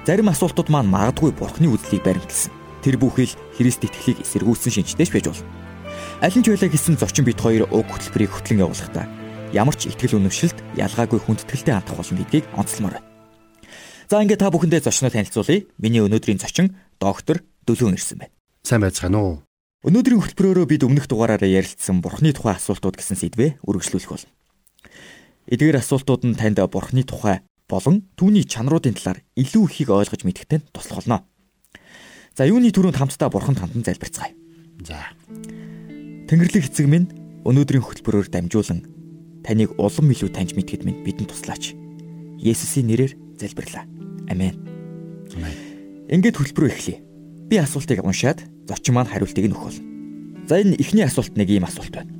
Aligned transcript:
Зарим 0.00 0.32
асуултууд 0.32 0.72
маань 0.72 0.88
магадгүй 0.88 1.36
бурхны 1.36 1.68
үзлийг 1.68 2.00
баримтлсан. 2.00 2.48
Тэр 2.80 2.96
бүхэл 2.96 3.36
Христ 3.52 3.84
итгэлийг 3.84 4.24
эсэргүүцсэн 4.24 4.80
шинжтэйч 4.80 5.12
байж 5.12 5.28
болно. 5.28 5.44
Аль 6.24 6.32
нь 6.32 6.40
ч 6.40 6.48
байлаа 6.48 6.72
гэсэн 6.72 6.96
зочин 6.96 7.28
бит 7.28 7.36
хоёр 7.36 7.68
уг 7.68 7.84
хөтөлбөрийг 7.84 8.32
хөтлөн 8.32 8.64
явуулахдаа 8.64 9.04
ямар 9.52 9.76
ч 9.76 9.92
итгэл 9.92 10.16
үнэмшилт 10.16 10.56
ялгаагүй 10.80 11.20
хүндэтгэлтэй 11.20 11.74
хандах 11.76 12.00
болно 12.00 12.16
гэдгийг 12.16 12.48
онцлмоор 12.56 12.96
байна. 12.96 13.08
За 14.08 14.24
ингээд 14.24 14.40
та 14.40 14.48
бүхэндээ 14.48 14.80
зочноо 14.88 15.12
танилцуулъя. 15.12 15.68
Миний 15.76 16.00
өнөөдрийн 16.00 16.40
зочин 16.40 16.80
доктор 16.96 17.44
Дөлөөн 17.68 18.00
ирсэн 18.00 18.24
байна. 18.24 18.32
Сайн 18.64 18.80
байцгаана 18.80 19.20
уу? 19.20 19.44
Өнөөдрийн 19.84 20.24
хөтөлбөрөөрөө 20.24 20.66
бид 20.66 20.82
өмнөх 20.88 21.12
дугаараараа 21.12 21.44
ярилцсан 21.60 22.00
бурхны 22.00 22.32
тухай 22.32 22.56
асуултууд 22.56 22.96
гэсэн 22.96 23.20
сэдвээ 23.20 23.60
үргэлжлүүлэх 23.68 24.12
болно. 24.16 24.32
Эдгээр 25.44 25.76
асуултууд 25.76 26.24
нь 26.24 26.38
танд 26.40 26.60
бурхны 26.72 27.04
тухай 27.04 27.44
болон 27.70 28.02
түүний 28.18 28.42
чанаруудын 28.42 28.98
талаар 28.98 29.22
илүү 29.38 29.62
ихийг 29.70 29.94
ойлгож 29.94 30.26
мэдэхтэй 30.26 30.66
туслах 30.74 31.06
болно. 31.06 31.22
За 32.34 32.44
юуны 32.44 32.74
түрүүнд 32.74 32.98
хамтдаа 32.98 33.30
бурханд 33.30 33.62
хандан 33.62 33.86
залбирцгаая. 33.86 34.34
За. 34.82 34.98
Тэнгэрлэг 36.26 36.66
эцэг 36.66 36.90
минь 36.90 37.10
өнөөдрийн 37.46 37.86
хөтөлбөрөөр 37.86 38.28
дамжуулан 38.30 38.82
таныг 39.46 39.74
улам 39.78 40.10
илүү 40.10 40.30
таньж 40.34 40.54
мэдгэд 40.58 40.82
минь 40.82 41.02
бидэнд 41.06 41.30
туслаач. 41.30 41.74
Есүсийн 42.42 42.90
нэрээр 42.90 43.12
залбирлаа. 43.38 43.86
Амен. 44.28 44.58
Амен. 45.36 45.54
Ингээд 46.10 46.38
хөтөлбөрөө 46.38 46.70
эхлэе. 46.74 46.98
Би 47.50 47.56
асуултыг 47.58 48.02
уншаад 48.02 48.44
зочин 48.66 48.94
маань 48.94 49.10
хариултыг 49.10 49.46
нь 49.46 49.54
өгөх 49.54 49.70
болно. 49.70 49.86
За 50.46 50.58
энэ 50.58 50.78
эхний 50.78 51.06
асуулт 51.06 51.34
нэг 51.38 51.50
ийм 51.50 51.66
асуулт 51.66 51.94
байна. 51.94 52.10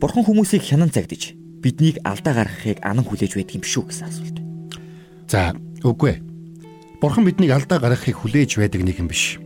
Бурхан 0.00 0.24
хүмүүсийг 0.24 0.62
хянан 0.62 0.92
цагдж 0.92 1.34
биднийг 1.60 1.98
алдаа 2.06 2.46
гаргахыг 2.46 2.78
анан 2.86 3.04
хүлээж 3.04 3.34
байдаг 3.34 3.58
юм 3.58 3.64
шүү 3.66 3.90
гэсэн 3.90 4.06
асуулт. 4.06 4.47
За 5.28 5.52
үгүй. 5.84 6.24
Бурхан 7.04 7.28
биднийг 7.28 7.52
алдаа 7.52 7.76
гаргахыг 7.76 8.16
хүлээж 8.16 8.56
байдаг 8.56 8.80
нэг 8.80 8.96
юм 8.96 9.12
биш. 9.12 9.36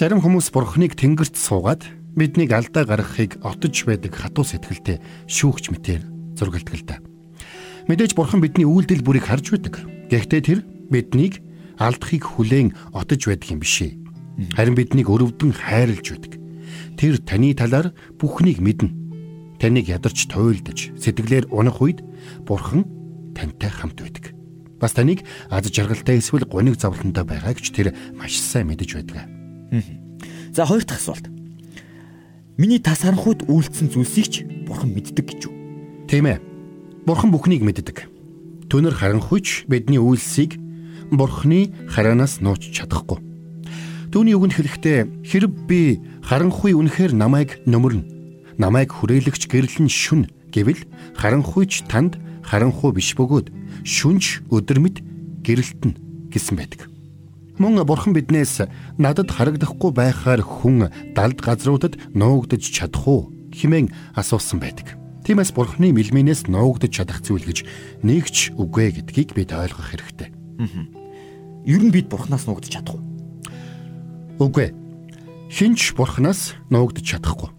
Зарим 0.00 0.24
хүмүүс 0.24 0.48
Бурханыг 0.48 0.96
тэнгэрт 0.96 1.36
суугаад 1.36 1.84
биднийг 2.16 2.56
алдаа 2.56 2.88
гаргахыг 2.88 3.36
отож 3.44 3.76
байдаг 3.84 4.16
хатуу 4.16 4.48
сэтгэлтэй 4.48 4.96
шүүгч 5.28 5.68
мэтэр 5.68 6.00
зургалдаг 6.32 6.74
л 6.80 6.84
да. 6.88 6.96
Мэдээж 7.92 8.16
Бурхан 8.16 8.40
бидний 8.40 8.64
үйлдэл 8.64 9.04
бүрийг 9.04 9.28
харж 9.28 9.52
байдаг. 9.52 9.84
Гэхдээ 10.08 10.40
тэр 10.40 10.60
биднийг 10.88 11.44
алдахыг 11.76 12.24
хүлээн 12.24 12.72
отож 12.96 13.20
байдаг 13.28 13.52
юм 13.52 13.60
биш. 13.60 13.92
Харин 14.56 14.76
биднийг 14.80 15.12
өрөвдөн 15.12 15.52
хайрлж 15.52 16.06
байдаг. 16.12 16.32
Тэр 16.96 17.20
таны 17.20 17.52
талаар 17.52 17.92
бүхнийг 18.16 18.64
мэднэ. 18.64 18.92
Таныг 19.60 19.88
ядарч 19.88 20.28
туйлдаж, 20.28 20.92
сэтгэлээр 21.00 21.52
унах 21.52 21.80
үед 21.80 22.04
Бурхан 22.44 22.84
тантай 23.32 23.72
хамт 23.72 24.00
байдаг. 24.00 24.35
Бас 24.86 24.94
таныг 24.94 25.26
аз 25.50 25.66
жаргалтай 25.66 26.22
эсвэл 26.22 26.46
гониг 26.46 26.78
зовлонтой 26.78 27.26
байгаа 27.26 27.58
гэж 27.58 27.74
тэр 27.74 27.90
маш 28.14 28.38
сайн 28.38 28.70
мэдэж 28.70 28.94
байдаг. 28.94 29.26
За 30.54 30.62
хоёр 30.62 30.86
дахь 30.86 31.02
асуулт. 31.02 31.26
Миний 32.54 32.78
тас 32.78 33.02
харанхуйд 33.02 33.50
үйлдсэн 33.50 33.90
зүйлсийг 33.90 34.30
ч 34.30 34.46
бурхан 34.62 34.94
мэддэг 34.94 35.26
гэж 35.26 35.50
үү? 35.50 35.54
Тийм 36.06 36.30
ээ. 36.30 36.38
Бурхан 37.02 37.34
бүхнийг 37.34 37.66
мэддэг. 37.66 38.06
Түнэр 38.70 38.94
харанхуйч 38.94 39.66
бидний 39.66 39.98
үйлсийг 39.98 40.54
бурханы 41.10 41.74
хараанаас 41.90 42.38
нууч 42.38 42.70
чадахгүй. 42.70 43.18
Түүний 44.14 44.38
үгэнд 44.38 44.54
хэлэхдээ 44.54 45.26
хэрэг 45.26 45.66
би 45.66 45.98
харанхуй 46.22 46.78
үнэхээр 46.78 47.10
намайг 47.10 47.58
нөмөрнө. 47.66 48.54
Намайг 48.62 48.94
хүрээлэгч 48.94 49.50
гэрлэн 49.50 49.90
шүн 49.90 50.30
гэвэл 50.54 50.86
харанхуйч 51.18 51.90
танд 51.90 52.22
харанхуй 52.46 52.94
биш 52.94 53.18
бөгөөд 53.18 53.50
шүнж 53.82 54.46
өдөр 54.54 54.78
мэд 54.78 54.96
гэрэлтэн 55.42 55.92
гэсэн 56.30 56.54
байдаг. 56.54 56.86
Мөн 57.58 57.82
бурхан 57.82 58.14
биднээс 58.14 58.68
надад 59.00 59.32
харагдахгүй 59.32 59.90
байхаар 59.90 60.44
хүн 60.44 60.92
далд 61.16 61.40
газруудад 61.42 61.98
нуугдж 62.14 62.70
чадах 62.70 63.04
уу 63.08 63.32
хэмээн 63.50 63.90
асуусан 64.14 64.60
байдаг. 64.60 64.94
Тиймээс 65.24 65.50
бурханы 65.56 65.90
мэлминээс 65.90 66.46
нуугдж 66.46 66.92
чадах 66.92 67.24
зүйл 67.24 67.42
гэж 67.42 67.64
нэгч 68.04 68.54
үгүй 68.60 69.00
гэдгийг 69.00 69.34
бид 69.34 69.50
ойлгох 69.56 69.90
хэрэгтэй. 69.90 70.30
Ер 71.66 71.82
нь 71.82 71.90
бид 71.90 72.06
бурханаас 72.12 72.46
нуугдж 72.46 72.70
чадах 72.76 73.00
уу? 73.00 73.02
Үгүй. 74.38 74.70
Хинч 75.50 75.96
бурханаас 75.96 76.54
нуугдж 76.70 77.02
чадахгүй. 77.02 77.50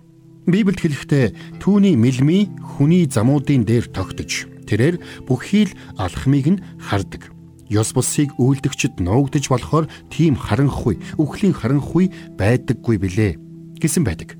Библиэд 0.47 0.79
хэлэхдээ 0.79 1.25
түүний 1.59 1.99
мэлми 1.99 2.47
хүний 2.61 3.03
замуудын 3.09 3.67
дээр 3.67 3.91
тогтож 3.91 4.47
Тэрээр 4.67 4.99
бүхий 5.25 5.71
л 5.71 5.73
алхмыг 5.97 6.59
нь 6.59 6.63
хардаг. 6.77 7.31
Ёс 7.71 7.91
бусыг 7.91 8.31
үйлдэгчд 8.39 8.99
нуугдж 9.03 9.51
болохоор 9.51 9.91
тийм 10.11 10.39
харанхуй, 10.39 10.99
үхлийн 11.19 11.51
харанхуй 11.51 12.11
байдаггүй 12.39 12.95
билээ 12.95 13.31
гэсэн 13.79 14.07
байдаг. 14.07 14.39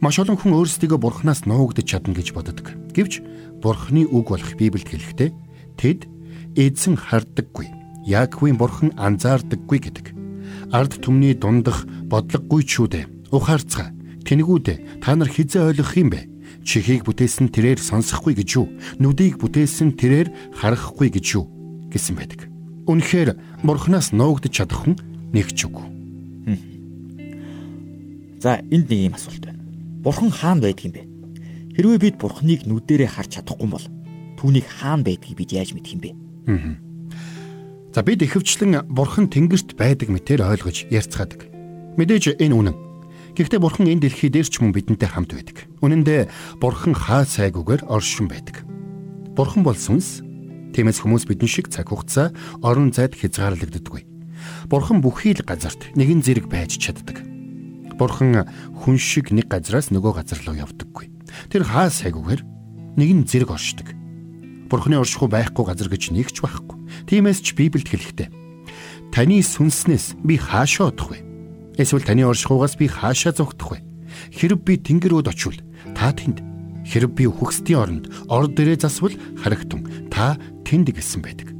Маш 0.00 0.16
олон 0.16 0.40
хүн 0.40 0.56
өөрсдийгөө 0.56 0.96
бурхнаас 0.96 1.44
нуугдж 1.44 1.84
чадна 1.84 2.16
гэж 2.16 2.32
боддог. 2.32 2.72
Гэвч 2.96 3.20
бурхны 3.60 4.08
үг 4.08 4.32
болох 4.32 4.52
Библиэд 4.56 4.88
хэлэхдээ 4.88 5.30
тэд 5.76 6.00
эзэн 6.56 6.96
хардаггүй. 6.96 7.68
Яаковын 8.08 8.56
бурхан 8.56 8.96
анзаардаггүй 8.96 9.78
гэдэг. 9.84 10.06
Ард 10.72 11.04
түмний 11.04 11.36
дундах 11.36 11.84
бодлогогүй 12.08 12.64
ч 12.64 12.80
үдэ. 12.80 13.04
Ухаарцгаа. 13.28 13.92
Тэнгүүдэ 14.24 15.04
та 15.04 15.16
нар 15.16 15.28
хизээ 15.28 15.76
ойлгох 15.76 15.92
юм 16.00 16.08
бэ? 16.12 16.20
Чихийг 16.68 17.08
бүтээсэн 17.08 17.48
тэрээр 17.48 17.80
сонсохгүй 17.80 18.36
гэж 18.36 18.48
юу? 18.60 18.68
Нүдийг 19.00 19.40
бүтээсэн 19.40 19.96
тэрээр 19.96 20.28
харахгүй 20.52 21.08
гэж 21.08 21.26
юу? 21.40 21.48
гэсэн 21.88 22.16
байдаг. 22.16 22.48
Үнэхээр 22.88 23.36
бурхнаас 23.64 24.12
нуугдж 24.12 24.52
чадах 24.52 24.84
хүн 24.84 24.96
нэг 25.32 25.52
ч 25.52 25.68
үгүй. 25.68 25.86
За 28.40 28.62
энд 28.70 28.86
нэг 28.88 29.12
юм 29.12 29.16
асуулт 29.16 29.44
байна. 29.44 29.60
Бурхан 30.04 30.30
хаана 30.30 30.68
байдаг 30.68 30.84
юм 30.84 30.94
бэ? 30.94 31.02
Хэрвээ 31.76 31.98
бид 31.98 32.16
бурхныг 32.20 32.64
нүдэрээ 32.64 33.10
харж 33.10 33.40
чадахгүй 33.40 33.68
бол 33.68 33.86
түүнийг 34.38 34.66
хаана 34.68 35.04
байдгийг 35.04 35.36
бид 35.36 35.50
яаж 35.52 35.74
мэдх 35.74 35.92
юм 35.96 36.00
бэ? 36.00 36.10
За 37.92 38.04
бид 38.04 38.22
ихэвчлэн 38.22 38.88
бурхан 38.88 39.26
тэнгэрт 39.26 39.74
байдаг 39.74 40.08
мэтээр 40.12 40.44
ойлгож 40.44 40.86
ярьцгаадаг. 40.92 41.50
Мэдээж 41.98 42.38
энэ 42.38 42.54
үнэн. 42.54 42.76
Гэхдээ 43.38 43.62
бурхан 43.62 43.86
энэ 43.86 44.02
дэлхий 44.02 44.34
дээр 44.34 44.50
ч 44.50 44.58
мөн 44.58 44.74
бидэнтэй 44.74 45.06
хамт 45.06 45.30
байдаг. 45.30 45.70
Үнэн 45.78 46.02
дээр 46.02 46.26
бурхан 46.58 46.90
хаа 46.90 47.22
сайгүйгээр 47.22 47.86
оршин 47.86 48.26
байдаг. 48.26 48.66
Бурхан 49.38 49.62
бол 49.62 49.78
сүнс. 49.78 50.26
Тиймээс 50.74 50.98
хүмүүс 51.06 51.30
бидний 51.30 51.46
шиг 51.46 51.70
цаг 51.70 51.94
хугацаа 51.94 52.34
орон 52.66 52.90
зайд 52.90 53.14
хязгаарлагддаггүй. 53.14 54.02
Бурхан 54.66 54.98
бүхий 54.98 55.38
л 55.38 55.46
газарт 55.46 55.94
нэгэн 55.94 56.18
зэрэг 56.26 56.50
байж 56.50 56.82
чаддаг. 56.82 57.22
Бурхан 57.94 58.50
хүн 58.74 58.98
шиг 58.98 59.30
нэг 59.30 59.46
газраас 59.46 59.94
нөгөө 59.94 60.18
газар 60.18 60.42
руу 60.42 60.58
явдаггүй. 60.58 61.06
Тэр 61.54 61.62
хаа 61.62 61.94
сайгүйгээр 61.94 62.42
нэгэн 62.98 63.22
зэрэг 63.22 63.54
оршдог. 63.54 63.94
Бурханы 64.66 64.98
оршихуй 64.98 65.30
байхгүй 65.30 65.62
газар 65.62 65.86
гэж 65.86 66.10
нэг 66.10 66.34
ч 66.34 66.42
байхгүй. 66.42 67.06
Тиймээс 67.06 67.38
ч 67.38 67.54
Библиэд 67.54 67.86
хэлэхдээ 67.86 68.28
таны 69.14 69.40
сүнснээс 69.40 70.18
би 70.26 70.36
хаашаа 70.36 70.90
одох 70.90 71.14
вэ? 71.14 71.27
Эсвэл 71.78 72.02
таны 72.02 72.26
оршихугаас 72.26 72.74
би 72.74 72.90
хаашаа 72.90 73.30
зогтох 73.30 73.78
вэ? 73.78 73.86
Хэрв 74.34 74.58
би 74.66 74.82
тэнгэрүүд 74.82 75.30
очивол 75.30 75.62
та 75.94 76.10
тэнд. 76.10 76.42
Хэрв 76.82 77.14
би 77.14 77.30
үхгсдийн 77.30 77.78
оронд 77.78 78.04
ор 78.26 78.50
дээрээ 78.50 78.82
засвал 78.82 79.14
харагтун 79.38 80.10
та 80.10 80.34
тэнд 80.66 80.90
гэсэн 80.90 81.22
байдаг. 81.22 81.54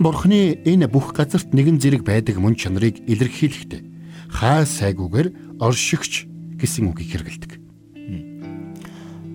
Бурхны 0.00 0.56
энэ 0.64 0.88
бүх 0.88 1.12
газарт 1.12 1.52
нэгэн 1.52 1.76
зэрэг 1.76 2.08
байдаг 2.08 2.40
мөн 2.40 2.56
чанарыг 2.56 3.04
илэрхийлэхдээ 3.04 3.84
хаа 4.32 4.64
сайгүйгээр 4.64 5.60
оршигч 5.60 6.24
гэсэн 6.56 6.88
үгийг 6.88 7.20
хэрэгэлдэг. 7.20 7.52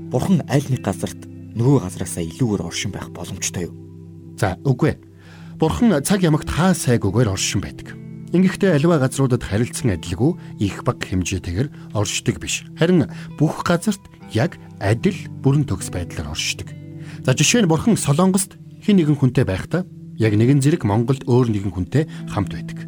Бурхан 0.09 0.41
аль 0.49 0.65
нэг 0.73 0.81
газарт 0.81 1.27
нөгөө 1.53 1.85
газараасаа 1.85 2.25
илүүгээр 2.25 2.65
оршин 2.65 2.89
байх 2.89 3.13
боломжтой 3.13 3.69
юу? 3.69 3.75
За 4.41 4.57
үгүй. 4.65 4.97
Бурхан 5.61 6.01
цаг 6.01 6.25
ямагт 6.25 6.49
хаа 6.49 6.73
сайгүйгээр 6.73 7.29
оршин 7.29 7.61
байдаг. 7.61 8.04
Ингэхдээ 8.35 8.75
аливаа 8.75 8.99
газруудад 8.99 9.47
харилцсан 9.47 9.95
адилгүй 9.95 10.59
их 10.59 10.83
баг 10.83 10.99
хэмжээтэйгээр 10.99 11.95
оршдог 11.95 12.35
биш. 12.43 12.67
Харин 12.75 13.07
бүх 13.39 13.63
газарт 13.63 14.03
яг 14.35 14.59
адил 14.83 15.15
бүрэн 15.39 15.63
төгс 15.63 15.87
байдлаар 15.87 16.35
оршдог. 16.35 16.67
За 17.23 17.31
жишээ 17.31 17.63
нь 17.63 17.71
бурхан 17.71 17.95
Солонгост 17.95 18.59
хин 18.83 18.99
нэгэн 18.99 19.15
хүнтэй 19.15 19.47
байхдаа 19.47 19.87
Яг 20.15 20.31
нэгэн 20.31 20.63
зэрэг 20.63 20.87
Монголд 20.87 21.27
өөр 21.27 21.51
нэгэн 21.51 21.75
хүнтэй 21.75 22.07
хамт 22.31 22.55
байдаг. 22.55 22.87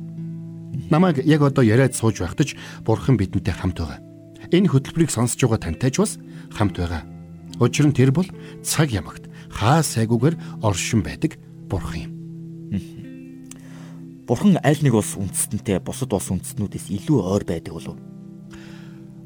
Намайг 0.88 1.20
яг 1.28 1.44
одоо 1.44 1.60
яриад 1.60 1.92
сууж 1.92 2.24
байхдаж 2.24 2.56
Бурхан 2.88 3.20
бидэнтэй 3.20 3.52
хамт 3.52 3.84
байгаа. 3.84 4.00
Энэ 4.56 4.72
хөтөлбөрийг 4.72 5.12
сонсож 5.12 5.36
байгаа 5.44 5.60
тантай 5.60 5.92
ч 5.92 6.00
бас 6.00 6.16
хамт 6.56 6.80
байгаа. 6.80 7.04
Учир 7.60 7.92
нь 7.92 7.98
тэр 7.98 8.16
бол 8.16 8.28
цаг 8.64 8.96
ямагт 8.96 9.28
хаа 9.52 9.84
сайгүйгээр 9.84 10.64
оршин 10.64 11.04
байдаг 11.04 11.36
Бурхан 11.68 12.00
юм. 12.08 12.17
Бурхан 14.28 14.60
аль 14.60 14.84
нэг 14.84 14.94
улс 14.94 15.16
үндэстэнтэй 15.16 15.80
бусад 15.80 16.12
улс 16.12 16.28
үндэстнүүдээс 16.36 16.92
илүү 16.92 17.18
ойр 17.24 17.44
байдаг 17.48 17.74
болов 17.74 17.98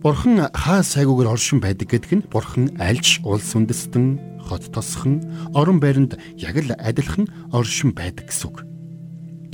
Бурхан 0.02 0.50
хаа 0.50 0.82
сайгүйгээр 0.82 1.30
оршин 1.30 1.62
байдаг 1.62 1.94
гэдг 1.94 2.10
нь 2.10 2.26
Бурхан 2.26 2.74
альж 2.82 3.22
улс 3.22 3.54
үндэстэн, 3.54 4.42
хот 4.50 4.74
тосхон, 4.74 5.22
орон 5.54 5.78
байранд 5.78 6.18
яг 6.42 6.58
л 6.58 6.74
адилхан 6.74 7.30
оршин 7.54 7.94
байдаг 7.94 8.26
гэсэн 8.26 8.50
үг. 8.50 8.66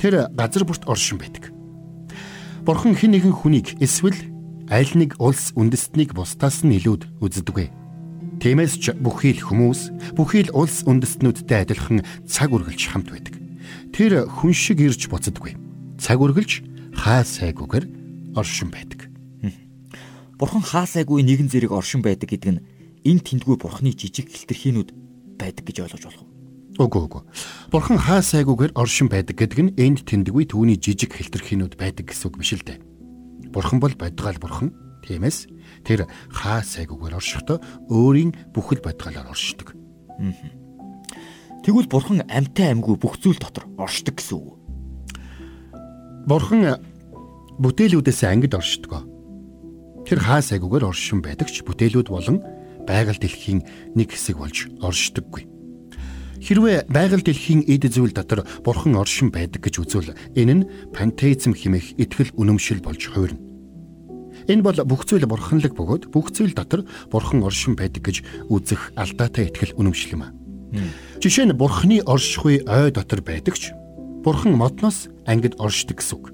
Тэр 0.00 0.32
газар 0.32 0.64
бүрт 0.64 0.88
оршин 0.88 1.20
байдаг. 1.20 1.52
Бурхан 2.64 2.96
хэн 2.96 3.12
нэгэн 3.12 3.36
хүнийг 3.36 3.76
эсвэл 3.76 4.16
аль 4.72 4.92
нэг 4.96 5.20
улс 5.20 5.52
үндэстнийг 5.52 6.16
бусдаас 6.16 6.64
нь 6.64 6.80
илүүд 6.80 7.20
үздэггүй. 7.20 7.68
Тиймээс 8.40 8.80
ч 8.80 8.96
бүхий 8.96 9.36
л 9.36 9.44
хүмүүс, 9.44 10.16
бүхий 10.16 10.48
л 10.48 10.56
улс 10.56 10.80
үндэстнүүдтэй 10.88 11.68
адилхан 11.68 12.08
цаг 12.24 12.56
үргэлж 12.56 12.88
хамт 12.88 13.12
байдаг. 13.12 13.47
Тэр 13.92 14.28
хүн 14.28 14.52
шиг 14.54 14.80
ирж 14.80 15.08
буцадаггүй. 15.08 15.54
Цаг 15.98 16.18
үргэлж 16.22 16.62
хаа 16.94 17.22
сайгүйгээр 17.24 17.84
оршин 18.38 18.70
байдаг. 18.70 19.08
Бурхан 20.38 20.62
хаасайгүй 20.62 21.26
нэгэн 21.26 21.50
зэрэг 21.50 21.74
оршин 21.74 21.98
байдаг 21.98 22.30
гэдэг 22.30 22.50
нь 22.54 22.62
энэ 23.02 23.26
тэндгүй 23.26 23.58
бурхны 23.58 23.90
жижиг 23.90 24.30
хилтерхиинүүд 24.30 24.94
байдаг 25.34 25.66
гэж 25.66 25.76
ойлгож 25.82 26.04
болох 26.06 26.22
уу? 26.22 26.30
Үгүй 26.78 27.02
үгүй. 27.10 27.22
Бурхан 27.74 27.98
хаасайгүйгээр 27.98 28.78
оршин 28.78 29.10
байдаг 29.10 29.34
гэдэг 29.34 29.58
нь 29.66 29.74
энд 29.74 30.06
тэндгүй 30.06 30.46
түүний 30.46 30.78
жижиг 30.78 31.10
хилтерхиинүүд 31.18 31.74
байдаг 31.74 32.06
гэсэн 32.06 32.30
үг 32.30 32.38
биш 32.38 32.54
л 32.54 32.62
дээ. 32.62 32.78
Бурхан 33.50 33.82
бол 33.82 33.94
бодгаал 33.98 34.38
бурхан. 34.38 34.70
Тиймээс 35.02 35.50
тэр 35.82 36.06
хаасайгүйгээр 36.30 37.18
оршихдоо 37.18 37.58
өөрийн 37.90 38.54
бүхэл 38.54 38.78
бодгаалаар 38.78 39.34
оршдог. 39.34 39.74
Тэгвэл 41.64 41.88
бурхан 41.90 42.22
амьтаа 42.28 42.72
амьгүй 42.72 42.96
бүх 42.98 43.18
зүйл 43.22 43.38
дотор 43.40 43.66
оршдог 43.78 44.18
гэсэн 44.18 44.36
үг. 44.38 44.56
Бурхан 46.28 46.78
бүтээлүүдээс 47.58 48.20
ангид 48.28 48.54
оршдог 48.54 49.08
Тэр 50.08 50.24
хаа 50.24 50.40
сайгүйгээр 50.40 50.88
оршин 50.88 51.20
байдаг 51.20 51.52
ч 51.52 51.60
бүтээлүүд 51.68 52.08
болон 52.08 52.40
байгаль 52.88 53.20
дэлхийн 53.20 53.60
нэг 53.92 54.08
хэсэг 54.16 54.40
болж 54.40 54.72
оршдоггүй. 54.80 55.44
Хэрвээ 56.40 56.88
байгаль 56.88 57.20
дэлхийн 57.20 57.68
эд 57.68 57.92
зүйл 57.92 58.16
дотор 58.16 58.48
бурхан 58.64 58.96
оршин 58.96 59.28
байдаг 59.28 59.68
гэж 59.68 59.84
үзвэл 59.84 60.16
энэ 60.32 60.64
нь 60.64 60.66
пантеизм 60.96 61.52
хэмээх 61.52 62.00
итгэл 62.00 62.32
үнэмшил 62.40 62.80
болж 62.80 63.04
хувирна. 63.04 63.44
Энэ 64.48 64.64
бол 64.64 64.80
бүх 64.88 65.04
зүйл 65.04 65.28
бурханлаг 65.28 65.76
бөгөөд 65.76 66.08
бүх 66.08 66.32
зүйл 66.32 66.56
дотор 66.56 66.88
бурхан 67.12 67.44
оршин 67.44 67.76
байдаг 67.76 68.00
гэж 68.00 68.48
үзэх 68.48 68.96
алдаатай 68.96 69.52
итгэл 69.52 69.76
үнэмшил 69.76 70.16
юм 70.16 70.24
а. 70.24 70.32
Жишээ 71.22 71.48
нь 71.48 71.56
бурханы 71.56 72.02
оршихуй 72.04 72.62
ой 72.66 72.90
дотор 72.92 73.20
байдаг 73.24 73.56
ч 73.56 73.72
бурхан 74.24 74.54
модноос 74.54 75.08
ангид 75.26 75.56
оршдог 75.58 75.98
гэсэн 75.98 76.16
үг. 76.18 76.24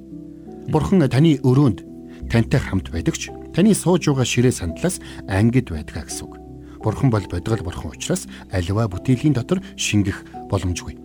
Бурхан 0.68 1.04
таны 1.08 1.38
өрөөнд 1.40 1.86
тантай 2.30 2.60
хамт 2.60 2.90
байдаг 2.90 3.14
ч 3.14 3.30
Таны 3.54 3.70
сууж 3.70 4.10
байгаа 4.10 4.26
ширээ 4.26 4.50
сандлаас 4.50 4.98
ангид 5.30 5.70
байдгаа 5.70 6.02
гэсэн 6.10 6.26
үг. 6.26 6.34
Бурхан 6.82 7.06
бол 7.06 7.22
бодгол 7.22 7.62
бурхан 7.62 7.94
учраас 7.94 8.26
аливаа 8.50 8.90
бүтээлийн 8.90 9.30
дотор 9.30 9.62
шингэх 9.78 10.26
боломжгүй. 10.50 10.98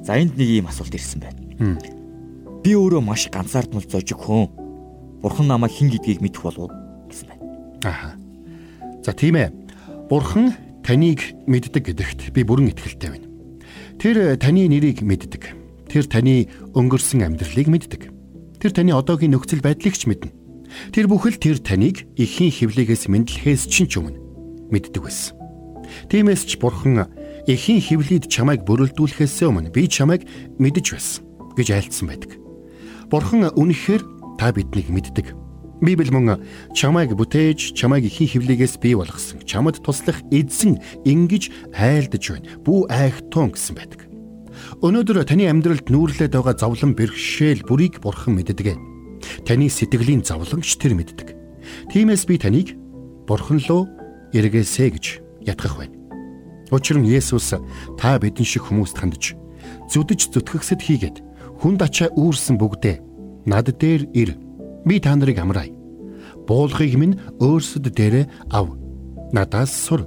За 0.00 0.16
энд 0.16 0.32
нэг 0.40 0.48
ийм 0.48 0.66
асуулт 0.72 0.96
ирсэн 0.96 1.20
байна. 1.20 1.76
Би 2.64 2.72
өөрөө 2.72 3.04
маш 3.04 3.28
ганцаардмал 3.28 3.84
зожиг 3.84 4.16
хүн. 4.16 4.48
Бурхан 5.20 5.46
намайг 5.46 5.76
хэн 5.76 5.92
гэдгийг 5.92 6.24
мэдэх 6.24 6.40
болов 6.40 6.72
гэсэн 7.12 7.28
байна. 7.28 7.44
Аха. 7.84 8.16
За 9.04 9.12
тийм 9.12 9.36
ээ. 9.36 9.52
Бурхан 10.08 10.56
таныг 10.82 11.20
мэддэг 11.46 11.82
гэдэгт 11.90 12.20
би 12.34 12.42
бүрэн 12.42 12.70
итгэлтэй 12.74 13.10
байна. 13.10 13.26
Тэр 13.98 14.36
таны 14.36 14.66
нэрийг 14.66 15.02
мэддэг. 15.06 15.54
Тэр 15.86 16.04
таны 16.10 16.50
өнгөрсөн 16.74 17.22
амьдралыг 17.22 17.68
мэддэг. 17.70 18.02
Тэр 18.58 18.70
таны 18.74 18.90
одоогийн 18.94 19.34
нөхцөл 19.34 19.62
байдлыг 19.62 19.94
ч 19.94 20.10
мэднэ. 20.10 20.34
Тэр 20.90 21.06
бүхэл 21.06 21.38
тэр 21.38 21.58
таныг 21.62 22.08
эхийн 22.16 22.50
хөвлөгөөс 22.50 23.06
мэдлэхээс 23.12 23.68
чинь 23.68 23.86
ч 23.86 24.00
өмнө 24.00 24.18
мэддэг 24.72 25.02
байсан. 25.04 25.36
Тиймээс 26.08 26.48
ч 26.48 26.56
бурхан 26.56 27.06
эхийн 27.46 27.82
хөвлөд 27.82 28.26
чамайг 28.30 28.64
бүрэлдүүлэхээс 28.64 29.44
өмнө 29.44 29.70
би 29.74 29.84
чамайг 29.86 30.24
мэдэж 30.56 30.86
байсан 30.96 31.22
гэж 31.58 31.68
айлцсан 31.76 32.06
байдаг. 32.08 32.40
Бурхан 33.12 33.52
үнэхээр 33.52 34.02
та 34.40 34.50
биднийг 34.54 34.88
мэддэг. 34.88 35.36
Библи 35.82 36.14
мөн 36.14 36.38
чамайг 36.78 37.18
бүтээж, 37.18 37.74
чамайг 37.74 38.06
эхийн 38.06 38.38
хөвлөгөөс 38.38 38.78
бий 38.78 38.94
болгосон. 38.94 39.42
Чамд 39.42 39.82
туслах 39.82 40.22
эзэн 40.30 40.78
ингэж 41.02 41.50
айлдж 41.74 42.24
байна. 42.30 42.46
Бүү 42.62 42.86
айхтун 42.86 43.50
гэсэн 43.50 43.74
байдаг. 43.74 44.06
Өнөөдөр 44.78 45.26
таны 45.26 45.50
амьдралд 45.50 45.90
нүүрлээд 45.90 46.38
байгаа 46.38 46.54
зовлон 46.54 46.94
бэрхшээл 46.94 47.66
бүрийг 47.66 47.98
бурхан 47.98 48.38
мэддэг. 48.38 48.78
Таны 49.42 49.66
сэтгэлийн 49.66 50.22
зовлонгч 50.22 50.78
тэр 50.78 50.94
мэддэг. 50.94 51.34
Тиймээс 51.90 52.30
би 52.30 52.38
таныг 52.38 52.78
Бурхан 53.26 53.62
руу 53.68 53.86
эргээсэй 54.34 54.90
гэж 54.90 55.06
ятгах 55.46 55.78
байна. 55.78 55.94
Учир 56.70 56.98
нь 56.98 57.06
Есүс 57.06 57.54
та 57.98 58.18
бидэн 58.18 58.44
шиг 58.44 58.66
хүмүүст 58.66 58.98
хандж 58.98 59.38
зүдэж 59.90 60.34
зүтгэгсэд 60.34 60.80
хийгээд 60.82 61.16
хүнд 61.62 61.80
ачаа 61.86 62.10
үүрсэн 62.18 62.58
бүгдээ 62.58 62.96
над 63.46 63.70
дээр 63.78 64.10
ир. 64.12 64.30
Би 64.84 65.00
та 65.00 65.14
нарыг 65.16 65.38
амраая. 65.38 65.70
Буулгыг 66.46 66.94
минь 66.98 67.18
өөрсөд 67.38 67.86
дээрээ 67.94 68.26
ав. 68.50 68.74
Надаас 69.32 69.70
сур. 69.70 70.06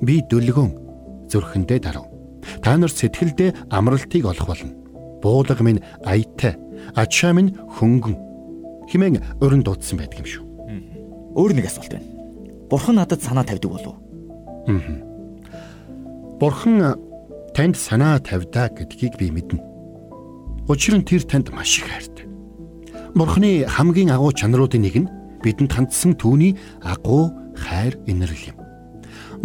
Би 0.00 0.22
дүлгөн 0.30 0.70
зүрхэндээ 1.28 1.80
дарав. 1.80 2.08
Та 2.62 2.76
нар 2.76 2.90
сэтгэлдээ 2.90 3.70
амралтыг 3.70 4.24
олох 4.24 4.48
болно. 4.48 4.72
Буулга 5.22 5.62
минь 5.64 5.80
аятай, 6.04 6.56
ачаа 6.94 7.32
минь 7.32 7.56
хөнгөн 7.56 8.16
химэн 8.88 9.20
өрн 9.40 9.64
дуудсан 9.64 9.98
байдаг 9.98 10.20
юм 10.20 10.28
шүү. 10.28 10.44
Өөр 11.36 11.52
нэг 11.56 11.66
асуулт 11.68 11.92
байна. 11.96 12.08
Бурхан 12.68 12.96
надад 13.00 13.22
санаа 13.24 13.44
тавьдаг 13.44 13.70
болов 13.70 13.96
уу? 13.96 14.00
Бурхан 16.40 16.96
танд 17.56 17.76
санаа 17.76 18.20
тавьдаа 18.20 18.68
гэдгийг 18.68 19.16
би 19.16 19.30
мэднэ. 19.32 19.60
Учир 20.68 20.96
нь 21.00 21.04
тэр 21.04 21.24
танд 21.24 21.48
маш 21.52 21.78
их 21.80 21.88
хайртай. 21.88 22.28
Бурханы 23.14 23.62
хамгийн 23.70 24.10
агуу 24.10 24.34
чанаруудын 24.34 24.82
нэг 24.82 24.96
нь 25.06 25.10
бидэнд 25.38 25.70
хандсан 25.70 26.18
түүний 26.18 26.58
агуу 26.82 27.30
хайр 27.54 27.94
инэрл 28.10 28.50
юм. 28.50 28.58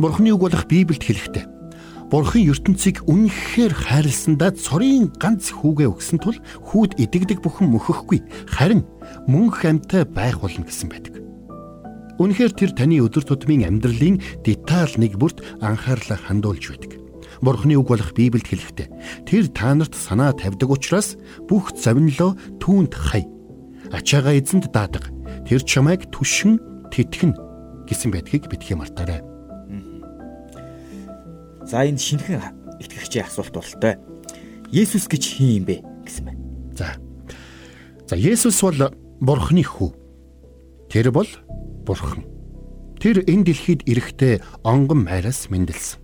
Бурханы 0.02 0.34
үг 0.34 0.42
болох 0.42 0.66
Библиэд 0.66 1.06
хэлэхдээ 1.06 1.46
Бурхан 2.10 2.50
ертөнцийг 2.50 3.06
үнэхээр 3.06 3.70
хайрласандаа 3.70 4.58
цорын 4.58 5.14
ганц 5.22 5.54
хүүгээ 5.54 5.94
өгсөн 5.94 6.18
тул 6.18 6.42
хүүд 6.66 6.98
идэгдэг 6.98 7.46
бүхэн 7.46 7.70
мөхөхгүй 7.70 8.50
харин 8.50 8.82
мөнх 9.30 9.62
амьтай 9.62 10.10
байх 10.10 10.42
болно 10.42 10.66
гэсэн 10.66 10.90
байдаг. 10.90 11.22
Үнэхээр 12.18 12.54
тэр 12.58 12.72
таны 12.74 12.98
өдөр 13.06 13.22
тутмын 13.22 13.70
амьдралын 13.70 14.18
деталь 14.42 14.98
нэг 14.98 15.22
бүрт 15.22 15.46
анхаарлаа 15.62 16.18
хандуулж 16.18 16.74
байдаг. 16.74 16.98
Бурханы 17.46 17.78
үг 17.78 17.94
болох 17.94 18.18
Библиэд 18.18 18.50
хэлэхдээ 18.50 18.88
тэр 19.30 19.46
та 19.54 19.78
нарт 19.78 19.94
санаа 19.94 20.34
тавьдаг 20.34 20.66
учраас 20.66 21.14
бүх 21.46 21.78
завинлоо 21.78 22.34
түүнд 22.58 22.98
хай. 22.98 23.30
Ачаага 23.92 24.38
эзэнд 24.38 24.72
даадаг. 24.72 25.10
Тэр 25.48 25.62
чамайг 25.66 26.10
түшин 26.14 26.62
тэтгэн 26.94 27.34
гэсэн 27.90 28.14
байдгийг 28.14 28.46
битгий 28.50 28.78
мартаарай. 28.78 29.22
За 31.66 31.86
энэ 31.86 31.98
шинхэн 31.98 32.42
итгэгчийн 32.82 33.26
асуулт 33.26 33.54
болтой. 33.54 33.98
Есүс 34.74 35.10
гэж 35.10 35.24
хин 35.38 35.62
юм 35.62 35.66
бэ 35.66 35.76
гэсэн 36.06 36.24
байна. 36.26 36.42
За. 36.74 36.88
За 38.10 38.16
Есүс 38.18 38.62
бол 38.62 38.94
Бурхны 39.22 39.62
хүү. 39.66 39.94
Тэр 40.90 41.12
бол 41.14 41.30
Бурхан. 41.86 42.26
Тэр 42.98 43.22
энэ 43.26 43.54
дэлхийд 43.54 43.86
ирэхдээ 43.86 44.66
онгон 44.66 45.06
майраас 45.06 45.50
мэндэлсэн. 45.50 46.02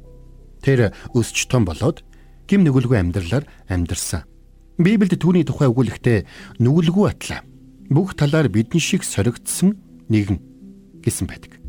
Тэр 0.62 0.94
өсч 1.14 1.50
том 1.50 1.66
болоод 1.66 2.06
гим 2.50 2.62
нүгэлгүй 2.66 3.02
амьдралаар 3.02 3.46
амьдарсан. 3.70 4.26
Библиэд 4.78 5.22
түүний 5.22 5.46
тухай 5.46 5.70
өгүүлэхдээ 5.70 6.60
нүгэлгүй 6.62 7.06
атлаа. 7.10 7.42
Бүх 7.90 8.16
талаар 8.18 8.50
бидэн 8.50 8.82
шиг 8.82 9.06
соригдсон 9.06 9.78
нэгэн 10.10 10.42
гэсэн 11.06 11.26
байдаг. 11.30 11.62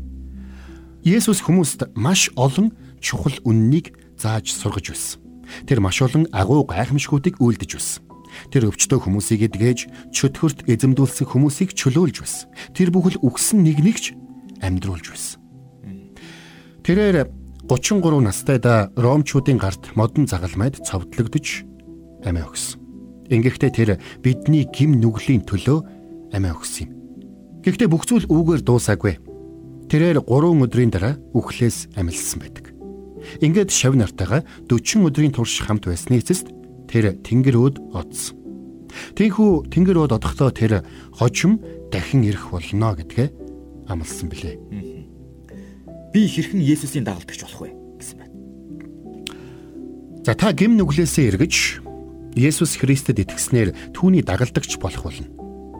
Есүс 1.05 1.45
хүмүүст 1.45 1.93
маш 1.93 2.33
олон 2.35 2.73
чухал 2.99 3.37
үннийг 3.45 3.93
зааж 4.17 4.49
сургаж 4.49 4.91
байсан. 4.91 5.21
Тэр 5.69 5.79
маш 5.79 6.01
олон 6.01 6.27
агуу 6.33 6.65
гайхамшгуудыг 6.65 7.39
үйлдэж 7.39 7.71
байсан. 7.77 8.01
Тэр 8.51 8.67
өвчтөө 8.69 9.07
хүмүүсийг 9.07 9.47
эдгэж, 9.47 10.11
чөтгөрт 10.11 10.67
эзэмдүүлсэн 10.67 11.25
хүмүүсийг 11.31 11.71
чөлөөлж 11.77 12.17
байсан. 12.21 12.49
Тэр 12.75 12.91
бүхэл 12.91 13.21
үгсэн 13.23 13.63
нэг 13.63 13.79
нэгч 13.79 14.13
амьдруулж 14.59 15.05
байсан. 15.13 15.39
Тэрээр 16.83 17.31
33 17.67 18.23
настайдаа 18.23 18.91
ромчуудын 18.95 19.59
гарт 19.59 19.95
модон 19.95 20.27
загалмайд 20.27 20.79
цовдлогдож 20.83 21.63
амиа 22.23 22.47
өгсөн. 22.47 22.79
Ингэхдээ 23.27 23.71
тэр 23.75 23.89
бидний 24.23 24.63
гим 24.71 25.03
нүглийн 25.03 25.43
төлөө 25.43 25.96
амиа 26.33 26.55
өгсөн 26.55 26.87
юм. 26.87 26.91
Гэхдээ 27.63 27.89
бүх 27.91 28.07
зүйл 28.07 28.27
үүгээр 28.31 28.61
дуусаагүй. 28.63 29.19
Тэрээр 29.91 30.23
3 30.23 30.63
өдрийн 30.67 30.91
дараа 30.91 31.15
үхлээс 31.31 31.95
амилсан 31.95 32.39
байдаг. 32.43 32.71
Ингээд 33.43 33.71
шав 33.71 33.95
нартайгаа 33.95 34.43
40 34.71 35.07
өдрийн 35.07 35.33
турш 35.35 35.63
хамт 35.63 35.87
байсны 35.87 36.19
эцэст 36.19 36.51
тэр 36.87 37.15
тэнгэр 37.23 37.55
өөд 37.55 37.75
одсон. 37.95 38.35
Тийхүү 39.15 39.67
тэнгэр 39.71 40.07
өөд 40.07 40.15
одохдоо 40.15 40.51
тэр 40.51 40.83
хожим 41.15 41.59
дахин 41.91 42.23
ирэх 42.23 42.51
болно 42.51 42.95
гэдгээ 42.95 43.27
амласан 43.87 44.27
билээ. 44.31 44.55
Би 46.11 46.21
хэрхэн 46.27 46.63
Есүсийн 46.63 47.03
дагалдагч 47.03 47.41
болох 47.43 47.61
вэ 47.67 47.71
гэсэн 47.99 48.17
байна. 48.19 48.33
За 50.23 50.33
та 50.35 50.51
гим 50.55 50.75
нүглээсээ 50.79 51.35
эргэж 51.35 51.55
Есүс 52.35 52.79
Христэд 52.79 53.23
итгэснээр 53.23 53.95
түүний 53.95 54.23
дагалдагч 54.23 54.79
болох 54.79 55.03
болно. 55.03 55.27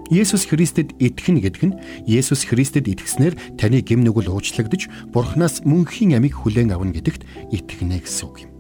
Есүс 0.10 0.48
Христэд 0.48 0.96
итгэх 1.00 1.44
гэдэг 1.44 1.64
нь 1.68 1.78
Есүс 2.08 2.48
Христэд 2.48 2.88
итгэснээр 2.88 3.60
таны 3.60 3.84
гим 3.84 4.08
нүгэл 4.08 4.32
уучлагдж 4.32 4.88
Бурханаас 5.12 5.68
мөнхийн 5.68 6.16
амийг 6.16 6.40
хүлээн 6.40 6.72
авна 6.72 6.96
гэдэгт 6.96 7.28
итгэнэ 7.52 8.04
гэсэн 8.04 8.26
үг 8.28 8.38
юм. 8.48 8.52